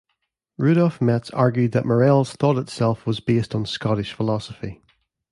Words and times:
Rudolf 0.57 0.99
Metz 0.99 1.29
argued 1.29 1.73
that 1.73 1.85
Morell's 1.85 2.33
thought 2.35 2.57
itself 2.57 3.05
was 3.05 3.19
based 3.19 3.53
on 3.53 3.67
Scottish 3.67 4.13
philosophy. 4.13 4.81